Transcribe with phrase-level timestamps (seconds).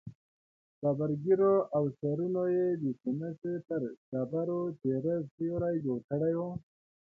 [0.81, 6.53] ببرو ږېرو او سرونو يې د سمڅې پر ډبرو تېره سيوري جوړ کړي ول.